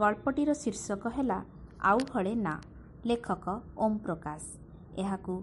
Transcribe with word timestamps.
ଗଳ୍ପଟିର 0.00 0.50
ଶୀର୍ଷକ 0.52 1.10
ହେଲା 1.16 1.36
ଆଉ 1.90 2.00
ହଳେ 2.12 2.32
ନାଁ 2.46 2.58
ଲେଖକ 3.08 3.46
ଓମ୍ 3.84 3.96
ପ୍ରକାଶ 3.98 4.42
ଏହାକୁ 5.02 5.34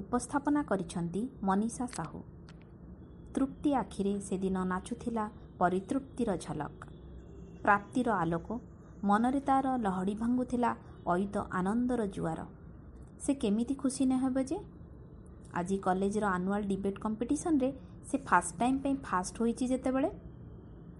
ଉପସ୍ଥାପନା 0.00 0.60
କରିଛନ୍ତି 0.70 1.22
ମନୀଷା 1.48 1.86
ସାହୁ। 1.96 2.20
ତୃପ୍ତି 3.34 3.70
ଆଖିରେ 3.74 4.12
ସେଦିନ 4.28 4.56
ନାଚୁଥିଲା 4.72 5.24
ପରିତୃପ୍ତିର 5.60 6.30
ଝଲକ। 6.44 6.80
ପ୍ରାପ୍ତିର 7.64 8.08
ଆଲୋକ 8.22 8.48
ମନରେ 9.04 9.40
ତା'ର 9.48 9.66
ଲହଡ଼ି 9.86 10.14
ଭାଙ୍ଗୁଥିଲା 10.14 10.70
ଅୟୁତ 11.06 11.36
ଆନନ୍ଦର 11.60 12.00
ଜୁଆର। 12.16 12.40
ସେ 13.24 13.32
କେମିତି 13.42 13.74
ଖୁସି 13.74 14.02
ନ 14.06 14.12
ହେବ 14.24 14.36
ଯେ? 14.50 14.58
ଆଜି 15.54 15.76
କଲେଜର 15.86 16.24
ଆନୁଆଲ୍ 16.36 16.66
ଡିବେଟ୍ 16.72 17.02
କମ୍ପିଟିସନରେ 17.04 17.70
ସେ 18.08 18.16
ଫାଷ୍ଟ 18.28 18.52
ଟାଇମ୍ 18.60 18.78
ପାଇଁ 18.84 18.94
ଫାଷ୍ଟ 19.08 19.34
ହୋଇଛି 19.42 19.64
ଯେତେବେଳେ? 19.72 20.10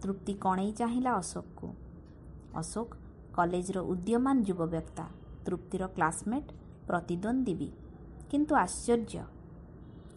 ତୃପ୍ତି 0.03 0.33
କଣେଇ 0.45 0.73
ଚାହିଁଲା 0.81 1.13
ଅଶୋକକୁ। 1.23 1.69
ଅଶୋକ 2.61 2.91
କଲେଜର 3.37 3.79
ଉଦୀୟମାନ 3.93 4.37
ଯୁବବ୍ୟକ୍ତା 4.49 5.05
ତୃପ୍ତିର 5.47 5.83
କ୍ଲାସମେଟ୍ 5.97 6.51
ପ୍ରତିଦ୍ୱନ୍ଦ୍ୱୀ 6.89 7.55
ବି 7.61 7.69
କିନ୍ତୁ 8.31 8.53
ଆଶ୍ଚର୍ଯ୍ୟ 8.65 9.23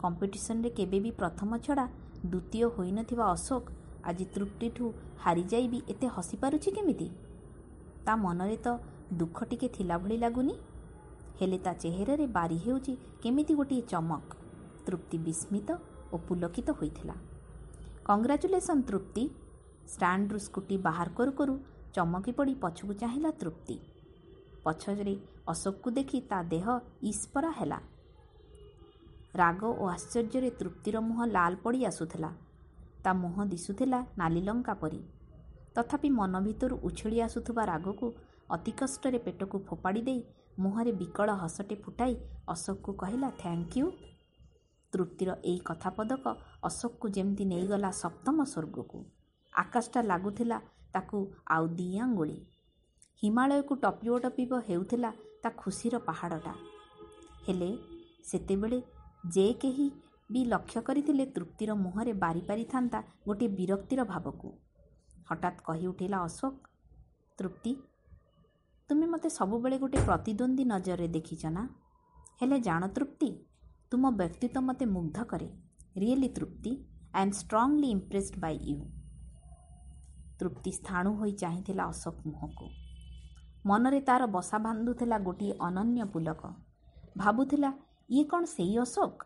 କମ୍ପିଟିସନରେ 0.02 0.70
କେବେ 0.78 0.98
ବି 1.04 1.10
ପ୍ରଥମ 1.20 1.50
ଛଡ଼ା 1.58 1.86
ଦ୍ୱିତୀୟ 2.26 2.66
ହୋଇନଥିବା 2.76 3.24
ଅଶୋକ 3.36 3.64
ଆଜି 4.04 4.24
ତୃପ୍ତିଠୁ 4.34 4.84
ହାରିଯାଇ 5.24 5.66
ବି 5.68 5.78
ଏତେ 5.88 6.06
ହସିପାରୁଛି 6.16 6.70
କେମିତି? 6.76 7.08
ତା 8.06 8.12
ମନରେ 8.16 8.56
ତ 8.56 8.68
ଦୁଃଖ 9.20 9.38
ଟିକେ 9.50 9.68
ଥିଲା 9.68 9.96
ଭଳି 9.98 10.16
ଲାଗୁନି? 10.18 10.54
ହେଲେ 11.40 11.58
ତା 11.58 11.72
ଚେହେରାରେ 11.82 12.26
ବାରି 12.26 12.58
ହେଉଛି 12.58 12.92
କେମିତି 13.22 13.52
ଗୋଟିଏ 13.54 13.82
ଚମକ। 13.92 14.28
ତୃପ୍ତି 14.86 15.16
ବିସ୍ମିତ 15.18 15.68
ଓ 16.12 16.16
ପୁଲକିତ 16.28 16.68
ହୋଇଥିଲା। 16.80 17.16
କଂଗ୍ରାଚୁଲେସନ୍ 18.04 18.82
ତୃପ୍ତି! 18.88 19.24
ଷ୍ଟାଣ୍ଡରୁ 19.92 20.38
ସ୍କୁଟି 20.38 20.76
ବାହାର 20.78 21.08
କରୁ 21.18 21.32
କରୁ 21.32 21.54
ଚମକି 21.96 22.32
ପଡ଼ି 22.38 22.54
ପଛକୁ 22.62 22.92
ଚାହିଁଲା 23.02 23.30
ତୃପ୍ତି। 23.40 23.76
ପଛରେ 24.64 25.14
ଅଶୋକକୁ 25.48 25.90
ଦେଖି 25.98 26.18
ତା 26.30 26.38
ଦେହ 26.52 26.66
ଇସ୍ପରା 27.02 27.50
ହେଲା। 27.58 27.78
ରାଗ 29.34 29.60
ଓ 29.82 29.84
ଆଶ୍ଚର୍ଯ୍ୟରେ 29.88 30.50
ତୃପ୍ତିର 30.60 30.96
ମୁହଁ 31.08 31.24
ଲାଲ 31.26 31.52
ପଡ଼ି 31.64 31.80
ଆସୁଥିଲା। 31.84 32.30
ତା 33.04 33.10
ମୁହଁ 33.14 33.42
ଦିଶୁଥିଲା 33.48 34.00
ନାଲିଲଙ୍କା 34.18 34.74
ପରି। 34.82 35.00
ତଥାପି 35.74 36.08
ମନ 36.10 36.40
ଭିତରୁ 36.40 36.74
ଉଛୁଳି 36.82 37.18
ଆସୁଥିବା 37.20 37.62
ରାଗକୁ 37.64 38.06
ଅତି 38.50 38.72
କଷ୍ଟରେ 38.80 39.18
ପେଟକୁ 39.18 39.56
ଫୋପାଡ଼ି 39.68 40.02
ଦେଇ 40.08 40.20
ମୁହଁରେ 40.58 40.92
ବିକଳ 40.92 41.28
ହସଟେ 41.42 41.76
ଫୁଟାଇ 41.84 42.14
ଅଶୋକକୁ 42.48 42.92
କହିଲା 43.02 43.28
ଥ୍ୟାଙ୍କ 43.40 43.72
ୟୁ 43.76 43.86
ତୃପ୍ତିର 44.92 45.30
ଏଇ 45.44 45.58
କଥା 45.64 45.90
ପଦକ 45.96 46.24
ଅଶୋକକୁ 46.62 47.06
ଯେମିତି 47.16 47.44
ନେଇଗଲା 47.52 47.90
ସପ୍ତମ 48.02 48.36
ସ୍ୱର୍ଗକୁ। 48.52 48.98
ଆକାଶଟା 49.52 50.00
ଲାଗୁଥିଲା 50.02 50.58
ତାକୁ 50.96 51.22
ଆଉ 51.50 51.64
ଦି 51.78 51.88
ଆଙ୍ଗୁଳି। 52.00 52.36
ହିମାଳୟକୁ 53.22 53.74
ଟପିବ 53.82 54.18
ଟପିବ 54.24 54.60
ହେଉଥିଲା 54.68 55.10
ତା 55.42 55.50
ଖୁସିର 55.56 55.94
ପାହାଡ଼ଟା। 56.08 56.54
ହେଲେ 57.46 57.70
ସେତେବେଳେ 58.24 58.78
ଯେ 59.34 59.46
କେହି 59.62 59.86
ବି 60.30 60.40
ଲକ୍ଷ୍ୟ 60.44 60.80
କରିଥିଲେ 60.82 61.24
ତୃପ୍ତିର 61.34 61.74
ମୁହଁରେ 61.80 62.12
ବାରି 62.22 62.42
ପାରିଥାନ୍ତା 62.48 62.98
ଗୋଟିଏ 63.26 63.48
ବିରକ୍ତିର 63.58 64.06
ଭାବକୁ। 64.12 64.48
ହଠାତ୍ 65.28 65.60
କହି 65.66 65.86
ଉଠିଲା 65.86 66.18
ଅଶୋକ 66.20 66.54
ତୃପ୍ତି 67.38 67.72
ତୁମେ 68.90 69.06
ମୋତେ 69.12 69.28
ସବୁବେଳେ 69.30 69.76
ଗୋଟେ 69.78 69.98
ପ୍ରତିଦ୍ୱନ୍ଦ୍ୱୀ 70.08 70.64
ନଜରରେ 70.72 71.08
ଦେଖିଛ 71.08 71.42
ନା? 71.56 71.62
ହେଲେ 72.40 72.58
ଜାଣ 72.60 72.82
ତୃପ୍ତି 72.96 73.30
ତୁମ 73.90 74.04
ବ୍ୟକ୍ତିତ୍ୱ 74.20 74.66
ମୋତେ 74.68 74.84
ମୁଗ୍ଧ 74.86 75.18
କରେ। 75.30 75.48
Really 75.96 76.28
Tripti 76.36 76.72
I 77.14 77.22
am 77.22 77.34
strongly 77.40 77.88
impressed 77.90 78.34
by 78.40 78.58
you. 78.68 78.76
Tripti 80.40 80.70
ସ୍ଥାଣୁ 80.72 81.14
ହୋଇ 81.14 81.32
ଚାହିଁଥିଲା 81.32 81.84
ଅଶୋକ 81.84 82.16
ମୁହଁକୁ। 82.26 82.66
ମନରେ 83.66 84.00
ତା'ର 84.00 84.26
ବସା 84.26 84.58
ବାନ୍ଧୁଥିଲା 84.58 85.18
ଗୋଟିଏ 85.18 85.54
ଅନନ୍ୟ 85.60 86.04
ପୁଲକ। 86.04 86.42
ଭାବୁଥିଲା 87.16 87.72
ଇଏ 88.10 88.24
କ'ଣ 88.24 88.44
ସେଇ 88.44 88.78
ଅଶୋକ? 88.78 89.22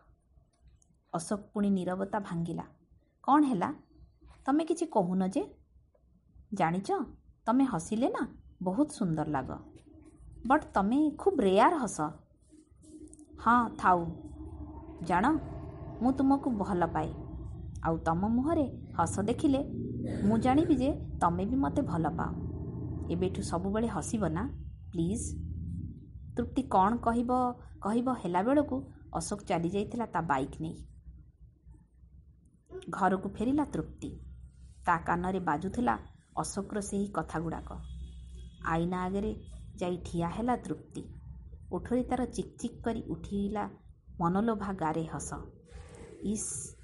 ଅଶୋକ 1.13 1.41
ପୁଣି 1.53 1.69
ନିରବତା 1.69 2.19
ଭାଙ୍ଗିଲା। 2.19 2.65
କ'ଣ 3.23 3.43
ହେଲା? 3.43 3.73
ତମେ 4.45 4.65
କିଛି 4.65 4.85
କହୁନ 4.85 5.27
ଯେ। 5.27 5.43
ଜାଣିଛ 6.53 6.91
ତମେ 7.45 7.63
ହସିଲେ 7.63 8.09
ନା 8.09 8.23
ବହୁତ 8.63 8.89
ସୁନ୍ଦର 8.91 9.27
ଲାଗ। 9.29 9.49
ବଟ୍ 10.47 10.65
ତମେ 10.73 11.11
ଖୁବ୍ 11.17 11.41
ରେୟାର 11.41 11.73
ହସ। 11.77 12.01
ହଁ 13.39 13.69
ଥାଉ। 13.77 13.99
ଜାଣ 15.03 15.25
ମୁଁ 16.01 16.11
ତୁମକୁ 16.11 16.49
ଭଲ 16.51 16.85
ପାଏ। 16.85 17.13
ଆଉ 17.83 17.97
ତମ 17.97 18.27
ମୁହଁରେ 18.27 18.65
ହସ 18.97 19.19
ଦେଖିଲେ 19.19 19.80
ମୁଁ 20.01 20.37
ଜାଣିବି 20.37 20.75
ଯେ 20.75 20.93
ତମେ 21.21 21.45
ବି 21.45 21.55
ମୋତେ 21.55 21.81
ଭଲ 21.81 22.09
ପାଅ। 22.09 22.29
ଏବେଠୁ 23.09 23.41
ସବୁବେଳେ 23.41 23.87
ହସିବ 23.87 24.27
ନା? 24.27 24.47
ପ୍ଲିଜ୍। 24.91 25.25
ତୃପ୍ତି 26.37 26.63
କ'ଣ 26.63 26.97
କହିବ 26.97 27.31
କହିବ 27.81 28.13
ହେଲା 28.13 28.41
ବେଳକୁ 28.43 28.91
ଅଶୋକ 29.13 29.41
ଚାଲିଯାଇଥିଲା 29.43 30.05
ତା 30.05 30.21
ବାଇକ୍ 30.21 30.61
ନେଇ। 30.61 30.75
ଘରକୁ 32.89 33.29
ଫେରିଲା 33.29 33.65
ତୃପ୍ତି। 33.65 34.19
ତା 34.85 34.97
କାନରେ 34.97 35.39
ବାଜୁଥିଲା 35.39 35.97
ଅଶୋକର 36.37 36.81
ସେହି 36.81 37.07
କଥାଗୁଡ଼ାକ। 37.07 37.77
ଆଇନା 38.65 39.03
ଆଗରେ 39.03 39.35
ଯାଇ 39.75 39.97
ଠିଆ 39.97 40.27
ହେଲା 40.29 40.55
ତୃପ୍ତି। 40.55 41.03
ଓଠରେ 41.73 42.03
ତା'ର 42.03 42.25
ଚିକ୍ 42.25 42.57
ଚିକ୍ 42.59 42.81
କରି 42.81 43.03
ଉଠିଲା 43.07 43.69
ମନଲୋଭା 44.19 44.73
ଗାରେ 44.73 45.03
ହସ। 45.03 45.33
ଇସ୍ 46.23 46.75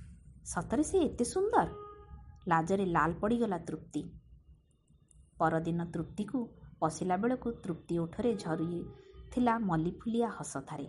ସତରେ 0.45 0.83
ସେ 0.83 0.97
ଏତେ 0.99 1.25
ସୁନ୍ଦର? 1.25 1.86
ଲାଜରେ 2.47 2.85
ଲାଲ 2.91 3.19
ପଡ଼ିଗଲା 3.21 3.59
ତୃପ୍ତି। 3.67 4.01
ପରଦିନ 5.37 5.85
ତୃପ୍ତିକୁ 5.93 6.39
ପଶିଲା 6.79 7.15
ବେଳକୁ 7.17 7.51
ତୃପ୍ତି 7.63 7.99
ଓଠରେ 7.99 8.31
ଝରୁଥିଲା 8.43 9.53
ମଲ୍ଲିଫୁଲିଆ 9.63 10.29
ହସ 10.37 10.63
ଥାରେ 10.65 10.87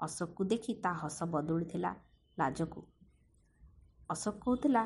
ଅଶୋକକୁ 0.00 0.44
ଦେଖି 0.50 0.74
ତା 0.84 0.92
ହସ 0.98 1.28
ବଦଳୁଥିଲା 1.32 1.90
ଲାଜକୁ। 2.38 2.82
ଅଶୋକ 4.10 4.36
କହୁଥିଲା 4.44 4.82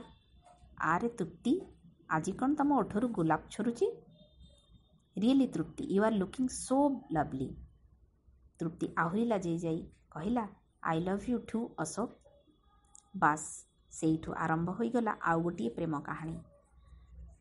ଆରେ 0.86 1.08
ତୃପ୍ତି 1.18 1.52
ଆଜି 2.10 2.32
କ'ଣ 2.38 2.50
ତମ 2.54 2.78
ଓଠରୁ 2.78 3.08
ଗୋଲାପ 3.18 3.42
ଛରୁଛି 3.50 3.86
really 5.16 5.46
Tripti 5.54 5.84
you 5.90 6.04
are 6.04 6.16
looking 6.16 6.46
so 6.54 6.78
lovely. 7.10 7.48
Tripti 8.60 8.86
ଆହୁରି 8.96 9.24
ଲାଜେଇ 9.26 9.58
ଯାଇ 9.58 9.80
କହିଲା 10.10 10.44
ଆଇ 10.84 11.04
ଲଭ୍ 11.04 11.28
ୟୁ 11.28 11.38
ଠୁ 11.48 11.60
ଅଶୋକ। 11.78 12.10
ବାସ୍ 13.16 13.48
ସେଇଠୁ 13.92 14.30
ଆରମ୍ଭ 14.34 14.68
ହୋଇଗଲା 14.70 15.12
ଆଉ 15.22 15.38
ଗୋଟିଏ 15.42 15.70
ପ୍ରେମ 15.70 15.94
କାହାଣୀ। 16.00 16.36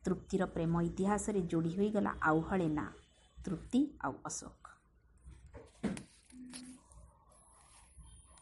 ତୃପ୍ତିର 0.03 0.43
ପ୍ରେମ 0.45 0.73
ଇତିହାସରେ 0.81 1.41
ଯୋଡ଼ି 1.51 1.71
ହୋଇଗଲା 1.77 2.11
ଆଉ 2.21 2.39
ହଳେ 2.41 2.67
ନା 2.69 2.85
ତୃପ୍ତି 3.37 3.81
ଆଉ 4.01 4.13
ଅଶୋକ। 4.25 4.60